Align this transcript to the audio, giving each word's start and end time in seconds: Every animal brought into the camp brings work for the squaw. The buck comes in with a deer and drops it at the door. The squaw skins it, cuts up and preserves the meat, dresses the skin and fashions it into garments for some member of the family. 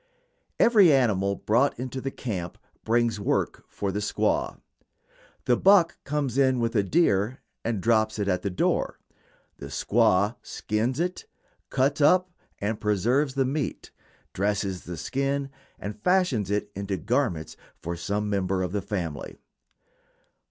Every 0.59 0.91
animal 0.91 1.35
brought 1.35 1.77
into 1.79 2.01
the 2.01 2.09
camp 2.09 2.57
brings 2.83 3.19
work 3.19 3.65
for 3.69 3.91
the 3.91 3.99
squaw. 3.99 4.59
The 5.45 5.55
buck 5.55 6.03
comes 6.05 6.39
in 6.39 6.59
with 6.59 6.75
a 6.75 6.81
deer 6.81 7.37
and 7.63 7.79
drops 7.83 8.17
it 8.17 8.27
at 8.27 8.41
the 8.41 8.49
door. 8.49 8.97
The 9.57 9.67
squaw 9.67 10.37
skins 10.41 10.99
it, 10.99 11.25
cuts 11.69 12.01
up 12.01 12.31
and 12.57 12.81
preserves 12.81 13.35
the 13.35 13.45
meat, 13.45 13.91
dresses 14.33 14.85
the 14.85 14.97
skin 14.97 15.51
and 15.77 16.01
fashions 16.01 16.49
it 16.49 16.71
into 16.73 16.97
garments 16.97 17.55
for 17.79 17.95
some 17.95 18.27
member 18.27 18.63
of 18.63 18.71
the 18.71 18.81
family. 18.81 19.37